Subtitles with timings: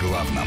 [0.00, 0.46] главном.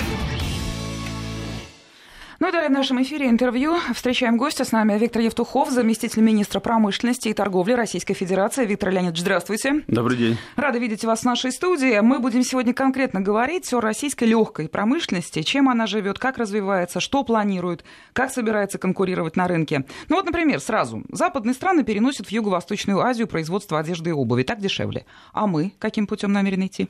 [2.39, 3.77] Ну и далее в нашем эфире интервью.
[3.93, 4.65] Встречаем гостя.
[4.65, 8.65] С нами Виктор Евтухов, заместитель министра промышленности и торговли Российской Федерации.
[8.65, 9.83] Виктор Леонидович, здравствуйте.
[9.87, 10.37] Добрый день.
[10.57, 11.97] Рада видеть вас в нашей студии.
[12.01, 17.23] Мы будем сегодня конкретно говорить о российской легкой промышленности, чем она живет, как развивается, что
[17.23, 19.85] планирует, как собирается конкурировать на рынке.
[20.09, 21.01] Ну вот, например, сразу.
[21.13, 24.43] Западные страны переносят в Юго-Восточную Азию производство одежды и обуви.
[24.43, 25.05] Так дешевле.
[25.31, 26.89] А мы каким путем намерены идти?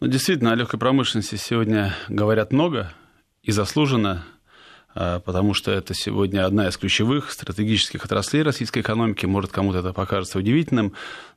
[0.00, 2.92] Ну, действительно, о легкой промышленности сегодня говорят много
[3.42, 4.24] и заслуженно
[4.94, 9.26] а, потому что это сегодня одна из ключевых стратегических отраслей российской экономики.
[9.26, 10.92] Может, кому-то это покажется удивительным,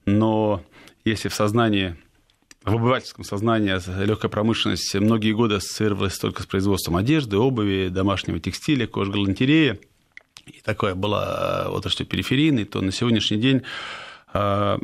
[0.06, 0.64] но
[1.06, 1.96] если в сознании
[2.64, 8.88] в обывательском сознании легкая промышленность многие годы ассоциировалась только с производством одежды, обуви, домашнего текстиля,
[8.88, 9.80] кожгалантереи,
[10.46, 13.62] и такая была отрасль периферийной, то на сегодняшний день
[14.34, 14.80] а,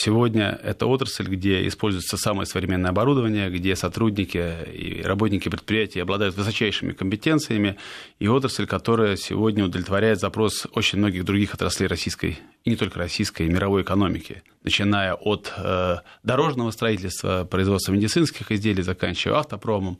[0.00, 6.92] Сегодня это отрасль, где используется самое современное оборудование, где сотрудники и работники предприятий обладают высочайшими
[6.92, 7.76] компетенциями,
[8.20, 13.48] и отрасль, которая сегодня удовлетворяет запрос очень многих других отраслей российской, и не только российской,
[13.48, 19.98] и мировой экономики, начиная от э, дорожного строительства, производства медицинских изделий, заканчивая автопромом,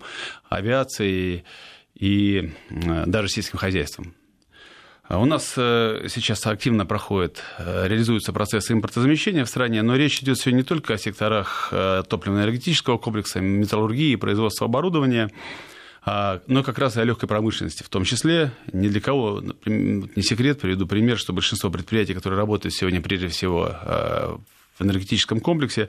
[0.48, 1.42] авиацией
[1.96, 4.14] и э, даже сельским хозяйством.
[5.08, 10.20] А у нас э, сейчас активно проходит, э, реализуется процесс импортозамещения в стране, но речь
[10.20, 15.30] идет сегодня не только о секторах э, топливно-энергетического комплекса, металлургии, производства оборудования,
[16.04, 18.52] а, но как раз и о легкой промышленности в том числе.
[18.70, 23.74] Ни для кого не секрет, приведу пример, что большинство предприятий, которые работают сегодня прежде всего
[24.78, 25.88] в энергетическом комплексе,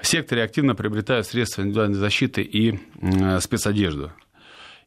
[0.00, 2.78] в секторе активно приобретают средства индивидуальной защиты и
[3.40, 4.12] спецодежду.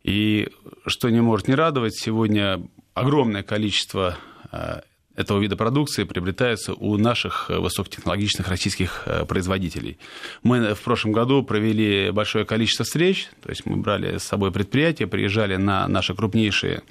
[0.04, 0.50] И
[0.88, 2.62] что не может не радовать, сегодня
[2.94, 4.18] огромное количество
[4.52, 4.82] э,
[5.16, 9.98] этого вида продукции приобретается у наших э, высокотехнологичных российских э, производителей.
[10.42, 15.08] Мы в прошлом году провели большое количество встреч, то есть мы брали с собой предприятия,
[15.08, 16.84] приезжали на наши крупнейшие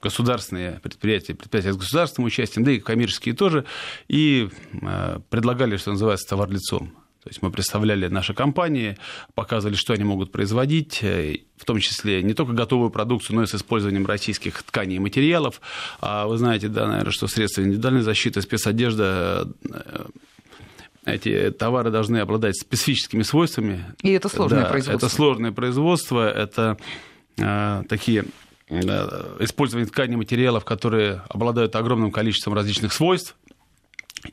[0.00, 3.64] государственные предприятия, предприятия с государственным участием, да и коммерческие тоже,
[4.06, 4.48] и
[5.30, 6.92] предлагали, что называется, товар лицом.
[7.26, 8.96] То есть мы представляли наши компании,
[9.34, 13.46] показывали, что они могут производить, э, в том числе не только готовую продукцию, но и
[13.46, 15.60] с использованием российских тканей и материалов.
[16.00, 20.06] А вы знаете, да, наверное, что средства индивидуальной защиты, спецодежда э,
[21.04, 23.84] эти товары должны обладать специфическими свойствами.
[24.02, 25.06] И это сложное да, производство.
[25.06, 26.76] Это сложное производство, это
[27.38, 28.26] э, такие
[28.68, 33.34] э, использование тканей и материалов, которые обладают огромным количеством различных свойств,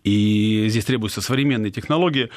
[0.03, 2.29] и здесь требуются современные технологии.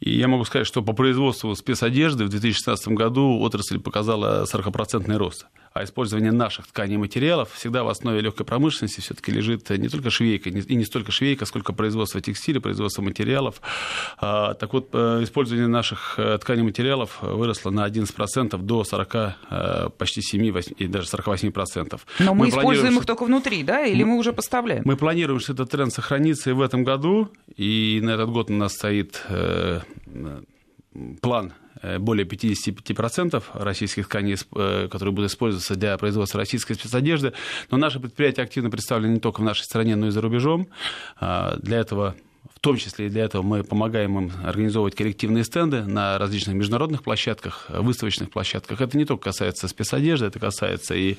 [0.00, 5.46] И я могу сказать, что по производству спецодежды в 2016 году отрасль показала 40% рост
[5.72, 10.10] а использование наших тканей и материалов всегда в основе легкой промышленности все-таки лежит не только
[10.10, 13.62] швейка, и не столько швейка, сколько производство текстиля, производство материалов.
[14.18, 19.14] А, так вот, э, использование наших э, тканей и материалов выросло на 11% до 40,
[19.50, 22.00] э, почти 7 и даже 48%.
[22.18, 24.82] Но мы, мы используем их только внутри, да, или мы уже поставляем?
[24.84, 26.89] Мы планируем, что этот тренд сохранится и в этом году,
[27.56, 29.24] и на этот год у нас стоит
[31.20, 31.52] план
[31.82, 37.32] Э, более 55% российских тканей, э, которые будут использоваться для производства российской спецодежды.
[37.70, 40.68] Но наши предприятия активно представлены не только в нашей стране, но и за рубежом.
[41.18, 42.16] А, для этого
[42.60, 47.02] в том числе и для этого мы помогаем им организовывать коллективные стенды на различных международных
[47.02, 48.82] площадках, выставочных площадках.
[48.82, 51.16] Это не только касается спецодежды, это касается и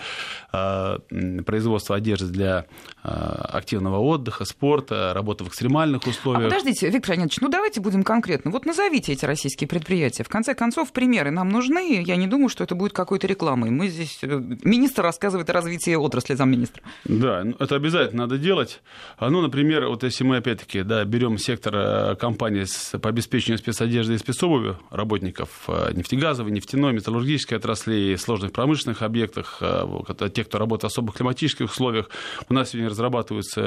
[0.54, 0.98] э,
[1.44, 2.66] производства одежды для
[3.04, 6.46] э, активного отдыха, спорта, работы в экстремальных условиях.
[6.46, 8.52] А подождите, Виктор Леонидович, ну давайте будем конкретны.
[8.52, 10.24] Вот назовите эти российские предприятия.
[10.24, 12.04] В конце концов, примеры нам нужны.
[12.06, 13.72] Я не думаю, что это будет какой-то рекламой.
[13.72, 14.20] Мы здесь...
[14.22, 14.28] Э,
[14.64, 16.84] министр рассказывает о развитии отрасли замминистра.
[17.06, 18.84] Да, ну, это обязательно надо делать.
[19.20, 22.66] Ну, например, вот если мы опять-таки да, берем берем сектор э, компании
[22.98, 30.30] по обеспечению спецодежды и спецобуви работников э, нефтегазовой, нефтяной, металлургической отрасли, сложных промышленных объектах, э,
[30.34, 32.10] те, кто работает в особых климатических условиях.
[32.50, 33.62] У нас сегодня разрабатываются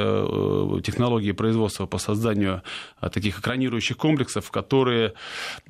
[0.82, 2.62] технологии производства по созданию
[3.00, 5.14] таких экранирующих комплексов, которые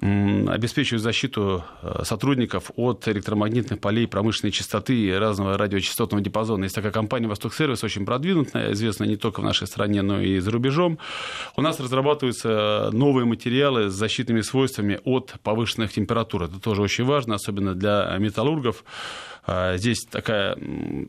[0.01, 1.65] обеспечивают защиту
[2.03, 6.65] сотрудников от электромагнитных полей промышленной частоты и разного радиочастотного диапазона.
[6.65, 10.39] Есть такая компания «Восток Сервис», очень продвинутая, известная не только в нашей стране, но и
[10.39, 10.99] за рубежом.
[11.57, 16.45] У нас разрабатываются новые материалы с защитными свойствами от повышенных температур.
[16.45, 18.85] Это тоже очень важно, особенно для металлургов.
[19.47, 20.57] А, здесь такая,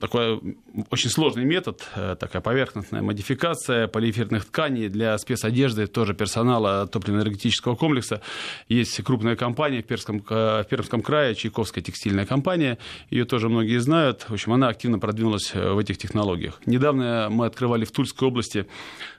[0.02, 0.58] такой
[0.90, 8.22] очень сложный метод, э, такая поверхностная модификация полиэфирных тканей для спецодежды, тоже персонала топливно-энергетического комплекса.
[8.68, 12.78] Есть крупная компания в Пермском, в Пермском крае, Чайковская текстильная компания.
[13.10, 14.26] Ее тоже многие знают.
[14.28, 16.60] В общем, она активно продвинулась э, в этих технологиях.
[16.66, 18.68] Недавно мы открывали в Тульской области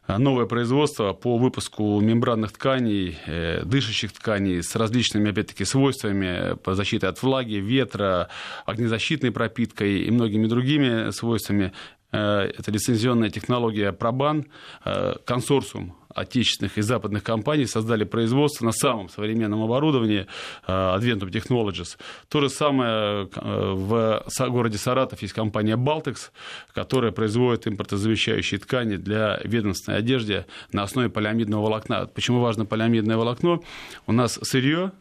[0.09, 7.07] новое производство по выпуску мембранных тканей, э, дышащих тканей с различными, опять-таки, свойствами по защите
[7.07, 8.29] от влаги, ветра,
[9.07, 11.73] огнезащитной пропиткой и многими другими свойствами.
[12.13, 14.47] Э, это лицензионная технология Пробан,
[14.85, 20.27] э, консорциум отечественных и западных компаний создали производство на самом современном оборудовании
[20.67, 21.99] э, Adventum Technologies.
[22.29, 26.31] То же самое в городе Саратов есть компания Baltex,
[26.73, 32.07] которая производит импортозавещающие ткани для ведомственной одежды на основе полиамидного волокна.
[32.07, 33.63] Почему важно полиамидное волокно?
[34.07, 34.93] У нас сырье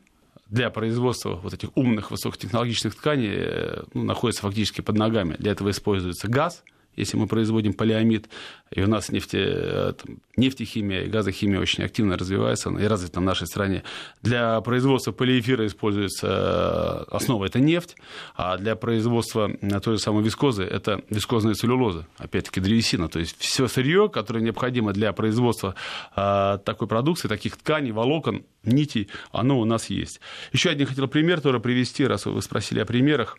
[0.47, 5.35] для производства вот этих умных высокотехнологичных тканей ну, находится фактически под ногами.
[5.39, 6.63] Для этого используется газ–
[6.95, 8.29] если мы производим полиамид,
[8.71, 13.23] и у нас нефте, э, там, нефтехимия и газохимия очень активно развивается и развита в
[13.23, 13.83] нашей стране.
[14.21, 17.95] Для производства полиэфира используется э, основа– это нефть,
[18.35, 23.07] а для производства э, той же самой вискозы– это вискозная целлюлоза, опять-таки древесина.
[23.07, 25.75] То есть все сырье, которое необходимо для производства
[26.15, 30.19] такой продукции, таких тканей, волокон, нитей, оно у нас есть.
[30.51, 33.37] Еще один хотел пример тоже привести, раз вы спросили о примерах.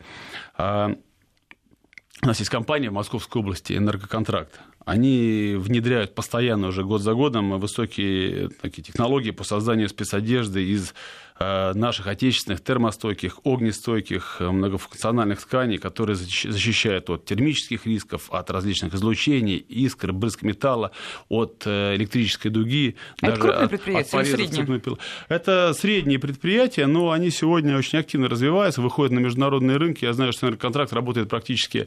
[2.23, 4.61] У нас есть компания в Московской области «Энергоконтракт».
[4.85, 10.95] Они внедряют постоянно уже год за годом высокие такие технологии по созданию спецодежды из
[11.39, 19.57] наших отечественных термостойких, огнестойких, э, многофункциональных тканей, которые защищают от термических рисков, от различных излучений,
[19.57, 20.93] искр, брызг металла,
[21.29, 22.97] от э, электрической дуги.
[23.21, 24.97] А даже это крупные от, предприятия от средние?
[25.29, 30.07] Это средние предприятия, но они сегодня очень активно развиваются, выходят на международные рынки.
[30.07, 31.87] Я знаю, что контракт работает практически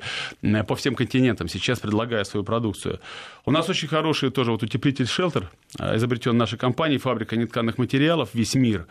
[0.68, 3.00] по всем континентам, сейчас предлагая свою продукцию.
[3.46, 5.50] У нас очень хороший тоже вот утеплитель «Шелтер»,
[5.80, 8.86] изобретен нашей компанией, фабрика нетканых материалов «Весь мир».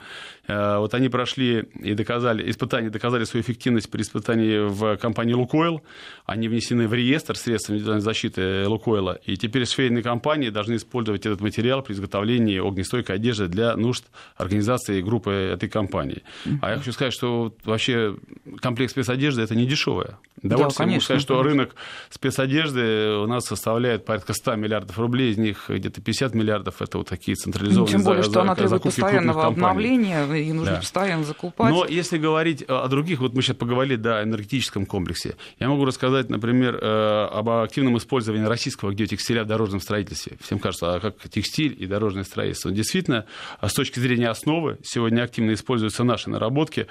[0.49, 5.83] Э, вот они прошли и доказали, испытания доказали свою эффективность при испытании в компании «Лукойл».
[6.25, 9.21] Они внесены в реестр средств индивидуальной защиты «Лукойла».
[9.27, 14.05] И теперь швейные компании должны использовать этот материал при изготовлении огнестойкой одежды для нужд
[14.37, 16.23] организации группы этой компании.
[16.63, 18.17] А я хочу сказать, что вообще
[18.61, 20.19] комплект спецодежды– это не дешевое.
[20.43, 21.75] Довольно да, конечно, сказать, что рынок
[22.11, 27.09] спецодежды у нас составляет порядка 100 миллиардов рублей, из них где-то 50 миллиардов– это вот
[27.09, 30.79] такие централизованные Тем более, за, что она требует постоянного обновления, и нужно да.
[30.79, 31.71] постоянно закупать.
[31.71, 35.85] Но если говорить о других, вот мы сейчас поговорили да, о энергетическом комплексе, я могу
[35.85, 40.37] рассказать, например, э, об активном использовании российского геотекстиля в дорожном строительстве.
[40.41, 42.71] Всем кажется, а как текстиль и дорожное строительство.
[42.71, 43.27] Действительно,
[43.63, 46.87] с точки зрения основы, сегодня активно используются наши наработки.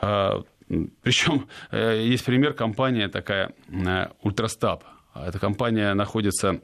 [0.00, 0.42] А,
[1.02, 4.84] Причем э, есть пример, компания такая, э, Ультрастаб.
[5.14, 6.60] Эта компания находится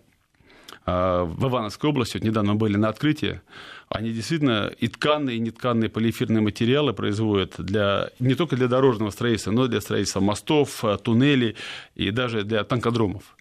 [0.87, 3.41] в Ивановской области, вот недавно были на открытии,
[3.89, 9.51] они действительно и тканные, и нетканные полиэфирные материалы производят для, не только для дорожного строительства,
[9.51, 11.57] но и для строительства мостов, туннелей
[11.97, 13.37] и даже для танкодромов.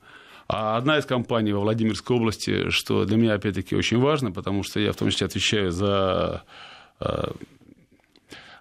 [0.47, 4.79] А одна из компаний во Владимирской области, что для меня, опять-таки, очень важно, потому что
[4.79, 6.43] я в том числе отвечаю за
[6.99, 7.31] э,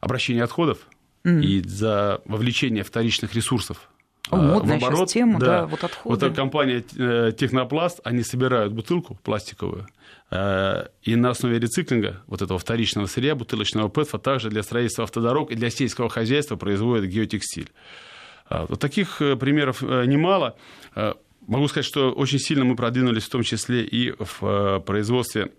[0.01, 0.79] обращение отходов
[1.25, 1.43] mm.
[1.43, 3.91] и за вовлечение вторичных ресурсов
[4.31, 5.09] о, модная в оборот.
[5.09, 5.47] тема, да.
[5.47, 6.27] да, вот отходы.
[6.27, 9.87] Вот компания э, Технопласт, они собирают бутылку пластиковую,
[10.31, 15.51] э, и на основе рециклинга вот этого вторичного сырья, бутылочного ПЭТФа, также для строительства автодорог
[15.51, 17.71] и для сельского хозяйства производят геотекстиль.
[18.49, 20.57] А, вот таких э, примеров немало.
[21.47, 25.53] Могу сказать, что очень сильно мы продвинулись в том числе и в производстве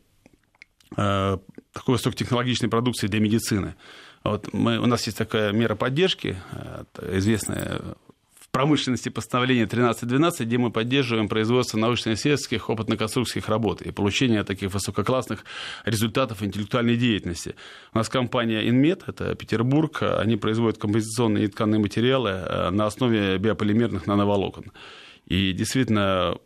[0.90, 1.44] такой
[1.86, 3.76] высокотехнологичной продукции для медицины.
[4.24, 6.38] Вот мы, у нас есть такая мера поддержки,
[7.12, 7.82] известная
[8.56, 15.44] промышленности постановления 1312, где мы поддерживаем производство научно-исследовательских опытно-конструкторских работ и получение таких высококлассных
[15.84, 17.56] результатов интеллектуальной деятельности.
[17.94, 23.38] У нас компания Инмет, это Петербург, они производят композиционные и тканые материалы э, на основе
[23.40, 24.72] биополимерных нановолокон.
[25.28, 26.38] И действительно,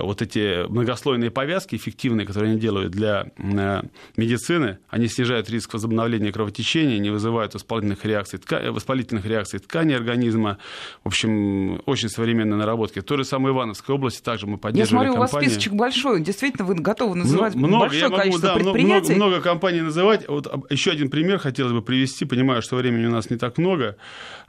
[0.00, 3.82] вот эти многослойные повязки эффективные, которые они делают для э,
[4.16, 8.72] медицины, они снижают риск возобновления кровотечения, не вызывают воспалительных реакций, тка...
[8.72, 10.58] воспалительных реакций ткани организма.
[11.04, 13.00] В общем, очень современные наработки.
[13.00, 15.32] То же самое Ивановской области также мы поддерживали Я смотрю, компании.
[15.32, 16.22] у вас списочек большой.
[16.22, 19.14] Действительно, вы готовы называть много, большое я могу, количество да, предприятий.
[19.14, 20.28] Много, много компаний называть.
[20.28, 22.24] Вот еще один пример хотелось бы привести.
[22.24, 23.96] Понимаю, что времени у нас не так много.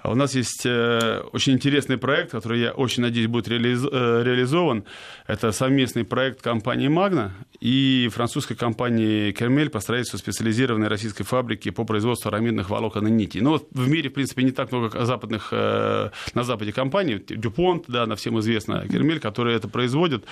[0.01, 3.49] А у нас есть э, очень интересный проект, который, я очень надеюсь, будет.
[3.49, 4.85] Э, реализован.
[5.27, 11.83] Это совместный проект компании «Магна» и французской компании «Кермель» по строительству специализированной российской фабрики по
[11.83, 13.41] производству арамидных волокон и нитей.
[13.41, 17.21] Ну, в мире, в принципе, не так много западных, э, на Западе компаний.
[17.27, 20.23] Дюпонт, да, на всем известно, «Кермель», которые это производят.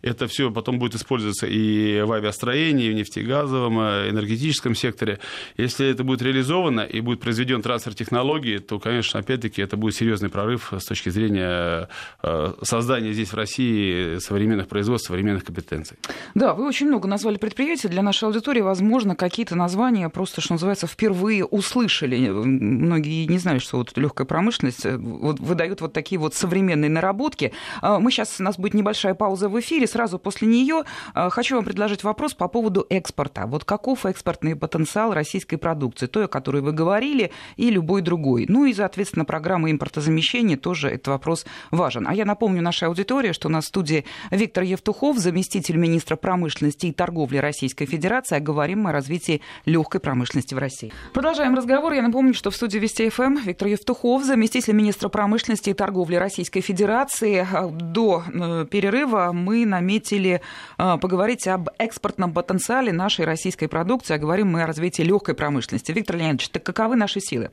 [0.00, 5.18] Это все потом будет использоваться и в авиастроении, и в нефтегазовом, энергетическом секторе.
[5.58, 9.94] Если это будет реализовано и будет произведен трансфер технологий, то, конечно, конечно, опять-таки, это будет
[9.94, 11.88] серьезный прорыв с точки зрения
[12.22, 15.96] э, создания здесь в России современных производств, современных компетенций.
[16.34, 17.88] Да, вы очень много назвали предприятий.
[17.88, 22.28] Для нашей аудитории, возможно, какие-то названия просто, что называется, впервые услышали.
[22.28, 27.52] Многие не знали, что вот легкая промышленность э, вот, выдает вот такие вот современные наработки.
[27.82, 29.86] Мы сейчас, у нас будет небольшая пауза в эфире.
[29.86, 33.46] Сразу после нее хочу вам предложить вопрос по поводу экспорта.
[33.46, 38.46] Вот каков экспортный потенциал российской продукции, той, о которой вы говорили, и любой другой.
[38.48, 42.06] Ну и, соответственно, программа импортозамещения тоже этот вопрос важен.
[42.06, 46.86] А я напомню нашей аудитории, что у нас в студии Виктор Евтухов, заместитель министра промышленности
[46.86, 48.36] и торговли Российской Федерации.
[48.36, 50.92] А говорим мы о развитии легкой промышленности в России.
[51.14, 51.94] Продолжаем разговор.
[51.94, 56.60] Я напомню, что в студии Вести ФМ Виктор Евтухов, заместитель министра промышленности и торговли Российской
[56.60, 57.46] Федерации.
[57.70, 60.42] До э, перерыва мы наметили
[60.76, 65.90] э, поговорить об экспортном потенциале нашей российской продукции, а говорим мы о развитии легкой промышленности.
[65.92, 67.50] Виктор Леонидович, так каковы наши силы?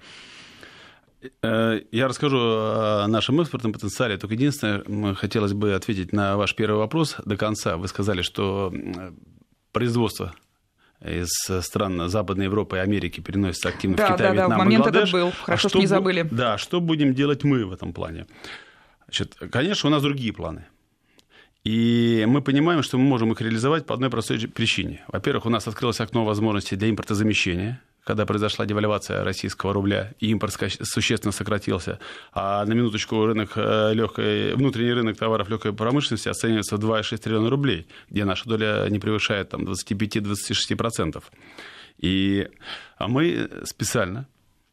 [1.42, 4.18] Э, я расскажу о нашем экспортном потенциале.
[4.18, 7.78] Только единственное, хотелось бы ответить на ваш первый вопрос до конца.
[7.78, 8.74] Вы сказали, что
[9.72, 10.34] производство
[11.04, 11.30] из
[11.62, 15.10] стран Западной Европы и Америки переносится активно да, в Китай, да, Вьетнам, да, момент Бангладеш.
[15.10, 15.32] этот был.
[15.32, 16.28] Хорошо, а что, что не забыли.
[16.30, 18.26] Да, что будем делать мы в этом плане?
[19.06, 20.66] Значит, конечно, у нас другие планы.
[21.64, 25.04] И мы понимаем, что мы можем их реализовать по одной простой причине.
[25.08, 30.58] Во-первых, у нас открылось окно возможностей для импортозамещения когда произошла девальвация российского рубля, и импорт
[30.84, 32.00] существенно сократился,
[32.32, 37.50] а на минуточку рынок э, легкой, внутренний рынок товаров легкой промышленности оценивается в 2,6 триллиона
[37.50, 41.22] рублей, где наша доля не превышает там, 25-26%.
[41.98, 42.48] И
[42.98, 44.26] мы специально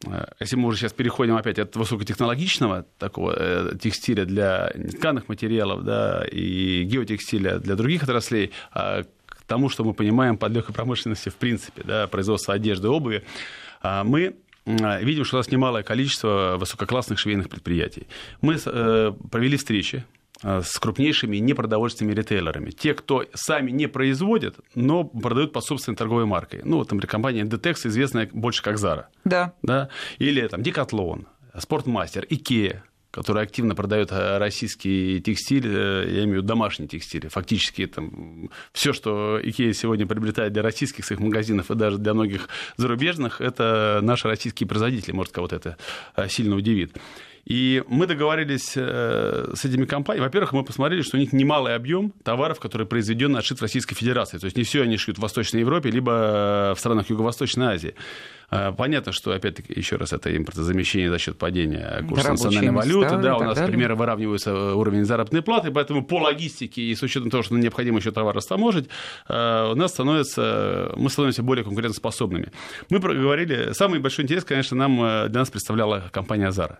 [0.07, 5.83] э, если мы уже сейчас переходим опять от высокотехнологичного такого э, текстиля для тканых материалов
[5.83, 9.03] да, и геотекстиля для других отраслей, а
[9.47, 13.23] тому, что мы понимаем под легкой промышленности в принципе, да, производство одежды, обуви,
[13.81, 14.35] а мы
[14.65, 18.07] а, видим, что у нас немалое количество высококлассных швейных предприятий.
[18.41, 20.03] Мы э, провели встречи
[20.41, 22.71] э, с крупнейшими непродовольственными ритейлерами.
[22.71, 26.61] Те, кто сами не производят, но продают под собственной торговой маркой.
[26.63, 29.05] Ну, вот, например, компания Detex, известная больше как Zara.
[29.23, 29.53] Да.
[29.61, 29.89] да?
[30.17, 31.25] Или там Decathlon,
[31.59, 32.83] Спортмастер, Икеа
[33.15, 37.29] который активно продает э, российский текстиль, э, я имею в виду домашний текстиль.
[37.29, 42.49] Фактически там, все, что Икея сегодня приобретает для российских своих магазинов и даже для многих
[42.75, 45.13] зарубежных, это наши российские производители.
[45.13, 45.77] Может, кого-то это
[46.17, 46.91] э, сильно удивит.
[47.45, 50.25] И мы договорились с этими компаниями.
[50.25, 54.37] Во-первых, мы посмотрели, что у них немалый объем товаров, которые произведен отшит в Российской Федерации.
[54.37, 57.95] То есть не все они шьют в Восточной Европе, либо в странах Юго-Восточной Азии.
[58.49, 63.17] А, понятно, что, опять-таки, еще раз, это импортозамещение за счет падения курса национальной валюты.
[63.17, 67.01] Да, у нас, к примеру, выравнивается э, уровень заработной платы, поэтому по логистике и с
[67.01, 68.87] учетом того, что необходимо еще товар растаможить,
[69.27, 72.51] э, у нас становится, мы становимся более конкурентоспособными.
[72.89, 76.77] Мы проговорили, самый большой интерес, конечно, нам, э, для нас представляла компания Zara.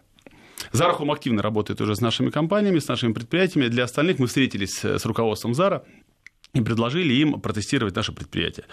[0.76, 3.68] Home активно работает уже с нашими компаниями, с нашими предприятиями.
[3.68, 5.84] Для остальных мы встретились с руководством Zara
[6.54, 8.66] и предложили им протестировать наше предприятие.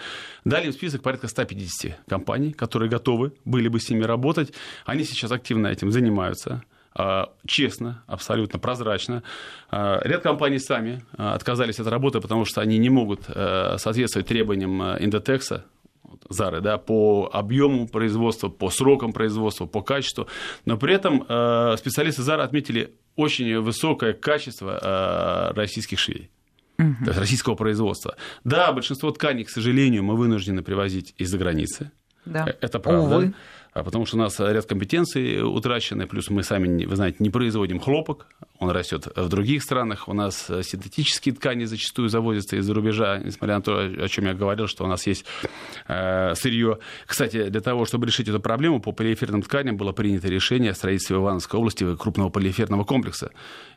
[0.45, 4.53] Дали им список порядка 150 компаний, которые готовы были бы с ними работать.
[4.85, 6.63] Они сейчас активно этим занимаются
[6.95, 9.23] а, честно, абсолютно прозрачно.
[9.71, 14.81] А, ряд компаний сами а, отказались от работы, потому что они не могут соответствовать требованиям
[14.99, 15.65] индотекса,
[16.33, 20.27] Зары, да, по объему производства, по срокам производства, по качеству.
[20.65, 21.23] Но при этом
[21.77, 26.29] специалисты Зары отметили очень высокое качество российских швей
[26.77, 26.95] угу.
[27.05, 28.15] российского производства.
[28.43, 31.91] Да, большинство тканей, к сожалению, мы вынуждены привозить из-за границы.
[32.25, 32.45] Да.
[32.47, 33.17] Э, это правда.
[33.17, 33.33] Увы.
[33.73, 37.79] А потому что у нас ряд компетенций утрачены, плюс мы сами, вы знаете, не производим
[37.79, 38.27] хлопок,
[38.59, 43.61] он растет в других странах, у нас синтетические ткани зачастую завозятся из-за рубежа, несмотря на
[43.61, 45.25] то, о чем я говорил, что у нас есть
[45.87, 46.79] э, сырье.
[47.07, 51.17] Кстати, для того, чтобы решить эту проблему, по полиэфирным тканям было принято решение о строительстве
[51.17, 53.31] в Ивановской области крупного полиэфирного комплекса.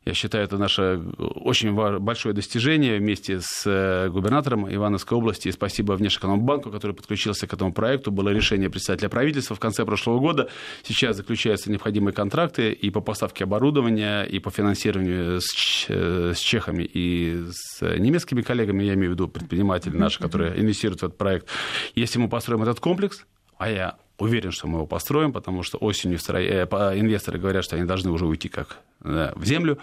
[0.05, 5.49] Я считаю, это наше очень большое достижение вместе с э, губернатором Ивановской области.
[5.49, 8.12] И спасибо Внешэкономбанку, который подключился к этому проекту.
[8.12, 10.49] Было решение председателя правительства в конце прошлого года.
[10.83, 16.83] Сейчас заключаются необходимые контракты и по поставке оборудования, и по финансированию с, э, с чехами
[16.83, 21.49] и с немецкими коллегами, я имею в виду предприниматели наши, которые инвестируют в этот проект.
[21.95, 23.25] Если мы построим этот комплекс,
[23.59, 26.64] а я уверен, что мы его построим, потому что осенью э,
[26.99, 29.78] инвесторы говорят, что они должны уже уйти как да, в землю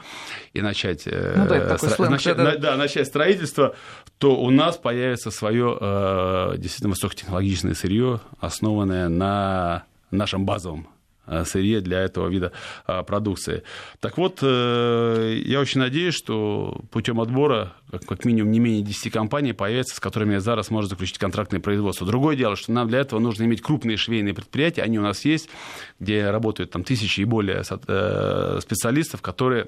[0.53, 2.09] и начать, э, ну, да, стро...
[2.09, 2.57] начать, это...
[2.57, 3.75] да, начать строительство,
[4.17, 9.83] то у нас появится свое э, действительно высокотехнологичное сырье, основанное на
[10.13, 10.87] нашем базовом
[11.25, 12.51] Э, сырье для этого вида
[12.85, 13.63] э, продукции.
[14.01, 17.71] Так вот, э, я очень надеюсь, что путем отбора
[18.07, 22.05] как минимум не менее 10 компаний появится, с которыми Зара сможет заключить контрактное производство.
[22.05, 25.49] Другое дело, что нам для этого нужно иметь крупные швейные предприятия, они у нас есть,
[25.97, 29.67] где работают там тысячи и более специалистов, которые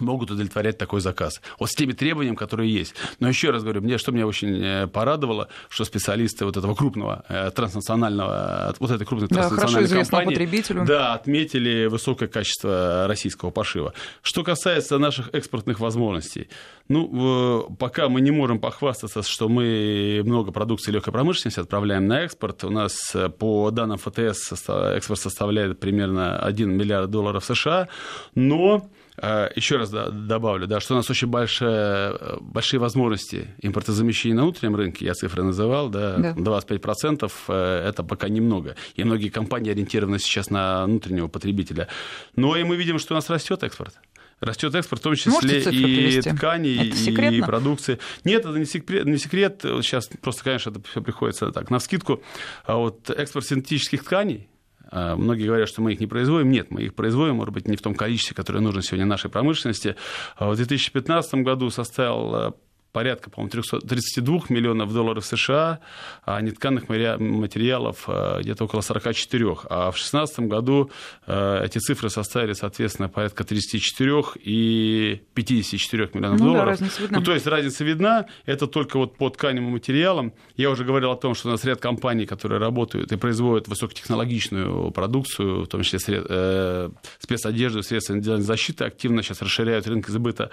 [0.00, 1.40] могут удовлетворять такой заказ.
[1.58, 2.94] Вот с теми требованиями, которые есть.
[3.20, 7.24] Но еще раз говорю, мне, что меня очень э, порадовало, что специалисты вот этого крупного
[7.28, 10.84] э, транснационального, вот этой крупной да, транснациональной компании потребителю.
[10.84, 13.92] Да, отметили высокое качество российского пошива.
[14.22, 16.48] Что касается наших экспортных возможностей,
[16.88, 22.64] ну, пока мы не можем похвастаться, что мы много продукции легкой промышленности отправляем на экспорт.
[22.64, 27.88] У нас э, по данным ФТС экспорт составляет примерно 1 миллиард долларов США,
[28.34, 34.42] но Э, Еще раз добавлю, да, что у нас очень большая, большие возможности импортозамещения на
[34.42, 36.32] внутреннем рынке, я цифры называл, да, да.
[36.34, 38.76] 25% э, это пока немного.
[38.94, 41.88] И многие компании ориентированы сейчас на внутреннего потребителя.
[42.36, 43.94] Но и мы видим, что у нас растет экспорт.
[44.40, 46.30] Растет экспорт, в том числе и привести?
[46.30, 47.98] тканей, и продукции.
[48.22, 49.60] Нет, это не секрет, не секрет.
[49.62, 52.22] Сейчас просто, конечно, это все приходится так, на вскидку.
[52.64, 54.48] А вот экспорт синтетических тканей,
[54.90, 56.50] многие говорят, что мы их не производим.
[56.50, 59.96] Нет, мы их производим, может быть, не в том количестве, которое нужно сегодня нашей промышленности.
[60.36, 62.54] А в 2015 году составил а,
[62.98, 65.78] порядка, по-моему, 32 миллионов долларов США,
[66.24, 69.44] а нетканых материалов э, где-то около 44.
[69.70, 70.90] А в 2016 году
[71.28, 76.80] э, эти цифры составили, соответственно, порядка 34 и 54 миллионов ну, долларов.
[76.80, 77.18] Да, видна.
[77.18, 80.32] Ну, то есть разница видна, это только вот по тканевым материалам.
[80.56, 84.90] Я уже говорил о том, что у нас ряд компаний, которые работают и производят высокотехнологичную
[84.90, 86.26] продукцию, в том числе сред...
[86.28, 86.90] э,
[87.20, 90.50] спецодежду, средства индивидуальной защиты, активно сейчас расширяют рынок сбыта.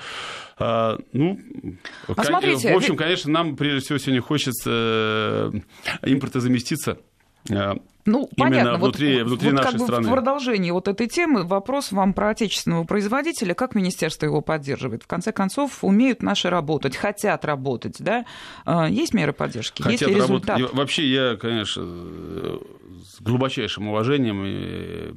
[0.57, 1.39] А, ну,
[2.15, 5.51] а смотрите, в общем, конечно, нам прежде всего сегодня хочется э,
[6.03, 6.97] импортозаместиться.
[7.49, 7.73] Э,
[8.05, 8.77] ну, Именно понятно.
[8.77, 10.07] Внутри, вот, внутри вот нашей как бы страны.
[10.07, 13.53] В продолжении вот этой темы вопрос вам про отечественного производителя.
[13.53, 15.03] Как министерство его поддерживает?
[15.03, 18.25] В конце концов, умеют наши работать, хотят работать, да?
[18.87, 19.81] Есть меры поддержки?
[19.81, 20.57] Хотят есть ли результат?
[20.57, 20.77] Работать.
[20.77, 25.15] Вообще, я, конечно, с глубочайшим уважением и,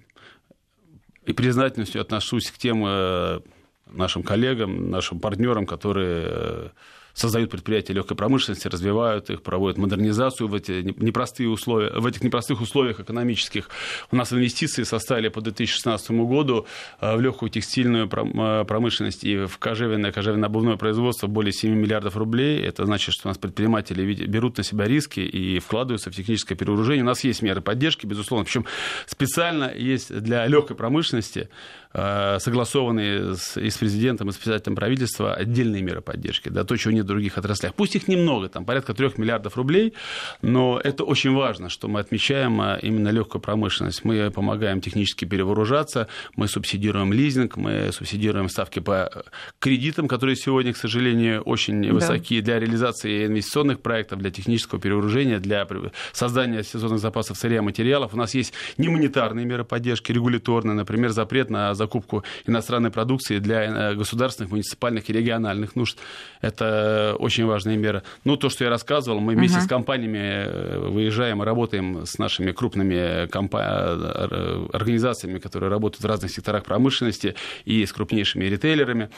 [1.26, 3.40] и признательностью отношусь к тем э,
[3.86, 6.72] нашим коллегам, нашим партнерам, которые
[7.18, 12.60] создают предприятия легкой промышленности, развивают их, проводят модернизацию в эти непростые условия, в этих непростых
[12.60, 13.68] условиях экономических.
[14.10, 16.66] У нас инвестиции составили по 2016 году
[17.00, 22.62] э, в легкую текстильную э, промышленность и в кожевенное, кожевенно-обувное производство более 7 миллиардов рублей.
[22.62, 27.02] Это значит, что у нас предприниматели берут на себя риски и вкладываются в техническое перевооружение.
[27.02, 28.44] У нас есть меры поддержки, безусловно.
[28.44, 28.64] Причем
[29.06, 31.48] специально есть для легкой промышленности
[31.92, 36.92] согласованные с, и с президентом, и с председателем правительства отдельные меры поддержки, да, то, чего
[36.92, 37.74] нет в других отраслях.
[37.74, 39.94] Пусть их немного, там порядка трех миллиардов рублей,
[40.42, 44.04] но это очень важно, что мы отмечаем а, именно легкую промышленность.
[44.04, 49.24] Мы помогаем технически перевооружаться, мы субсидируем лизинг, мы субсидируем ставки по
[49.58, 51.92] кредитам, которые сегодня, к сожалению, очень да.
[51.92, 55.66] высоки для реализации инвестиционных проектов, для технического перевооружения, для
[56.12, 58.14] создания сезонных запасов сырья материалов.
[58.14, 63.94] У нас есть немонетарные меры поддержки, регуляторные, например, запрет на закупку иностранной продукции для э,
[63.94, 65.98] государственных, муниципальных и региональных нужд.
[66.40, 68.02] Это очень важная мера.
[68.24, 69.64] Ну, то, что я рассказывал, мы вместе uh-huh.
[69.64, 76.30] с компаниями э, выезжаем и работаем с нашими крупными компа- организациями, которые работают в разных
[76.30, 79.10] секторах промышленности и с крупнейшими ритейлерами.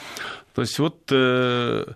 [0.55, 1.87] То есть вот э,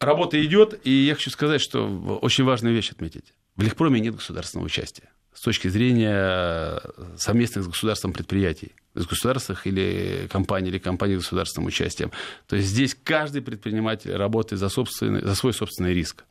[0.00, 1.86] работа идет, и я хочу сказать, что
[2.20, 3.32] очень важную вещь отметить.
[3.56, 6.80] В Легпроме нет государственного участия с точки зрения
[7.18, 12.10] совместных с государством предприятий из государственных или компаний, или компаний с государственным участием.
[12.46, 16.24] То есть здесь каждый предприниматель работает за, собственный, за свой собственный риск.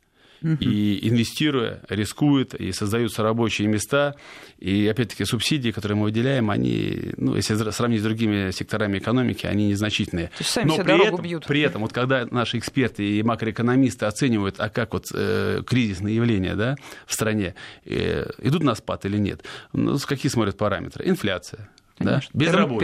[0.54, 4.14] И инвестируя, рискует, и создаются рабочие места.
[4.58, 9.68] И опять-таки субсидии, которые мы выделяем, они, ну, если сравнить с другими секторами экономики, они
[9.68, 10.28] незначительные.
[10.28, 11.46] То есть сами Но при этом, бьют.
[11.46, 16.54] при этом, вот когда наши эксперты и макроэкономисты оценивают, а как вот э, кризисные явления
[16.54, 17.54] да, в стране,
[17.84, 21.08] э, идут на спад или нет, ну, какие смотрят параметры?
[21.08, 22.30] Инфляция Конечно.
[22.32, 22.38] Да?
[22.38, 22.80] Безработица,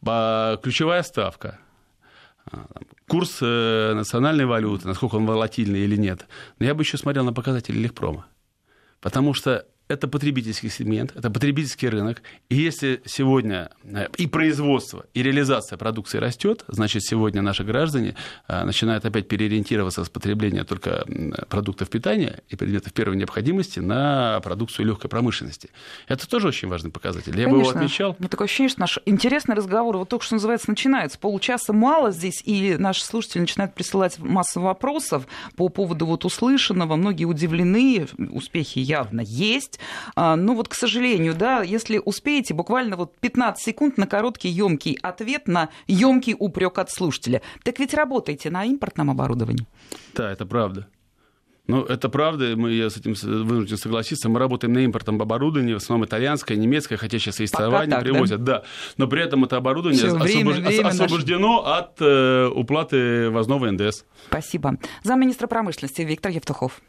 [0.00, 1.58] первым ключевая ставка,
[3.06, 6.26] курс э, национальной валюты, насколько он волатильный или нет.
[6.58, 8.26] Но я бы еще смотрел на показатели Легпрома.
[9.00, 12.22] Потому что это потребительский сегмент, это потребительский рынок.
[12.48, 18.14] И если сегодня э, и производство, и реализация продукции растет, значит, сегодня наши граждане
[18.46, 21.04] э, начинают опять переориентироваться с потребления только
[21.48, 25.70] продуктов питания и предметов первой необходимости на продукцию легкой промышленности.
[26.06, 27.36] Это тоже очень важный показатель.
[27.36, 27.56] Я Конечно.
[27.56, 28.16] бы его отмечал.
[28.20, 31.18] Мне такое ощущение, что наш интересный разговор вот только что называется начинается.
[31.18, 35.26] Получаса мало здесь, и наши слушатели начинают присылать массу вопросов
[35.56, 36.94] по поводу вот услышанного.
[36.94, 39.79] Многие удивлены, успехи явно есть.
[40.16, 44.98] А, ну вот, к сожалению, да, если успеете, буквально вот 15 секунд на короткий, емкий
[45.02, 47.42] ответ на емкий упрек от слушателя.
[47.64, 49.66] Так ведь работаете на импортном оборудовании.
[50.14, 50.88] Да, это правда.
[51.70, 53.14] Ну, это правда, мы, я с этим
[53.44, 54.28] вынужден согласиться.
[54.28, 58.58] Мы работаем на импортом оборудования, в основном итальянское, немецкое, хотя сейчас есть Тайвань, привозят, да?
[58.58, 58.64] да.
[58.96, 60.56] Но при этом это оборудование Всё, время, освобож...
[60.56, 61.78] время освобождено наше...
[61.78, 64.04] от э, уплаты ввозного НДС.
[64.26, 64.78] Спасибо.
[65.04, 66.80] Замминистра промышленности Виктор Евтухов.